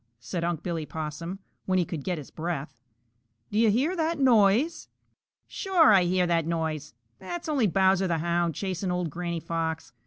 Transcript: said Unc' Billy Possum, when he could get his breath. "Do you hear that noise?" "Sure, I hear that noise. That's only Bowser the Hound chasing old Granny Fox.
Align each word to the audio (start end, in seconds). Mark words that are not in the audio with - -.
said 0.19 0.43
Unc' 0.43 0.63
Billy 0.63 0.83
Possum, 0.83 1.37
when 1.67 1.77
he 1.77 1.85
could 1.85 2.03
get 2.03 2.17
his 2.17 2.31
breath. 2.31 2.73
"Do 3.51 3.59
you 3.59 3.69
hear 3.69 3.95
that 3.95 4.17
noise?" 4.17 4.87
"Sure, 5.45 5.93
I 5.93 6.05
hear 6.05 6.25
that 6.25 6.47
noise. 6.47 6.95
That's 7.19 7.47
only 7.47 7.67
Bowser 7.67 8.07
the 8.07 8.17
Hound 8.17 8.55
chasing 8.55 8.89
old 8.89 9.11
Granny 9.11 9.39
Fox. 9.39 9.93